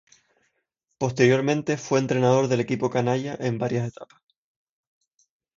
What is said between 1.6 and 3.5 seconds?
fue entrenador del equipo "canalla"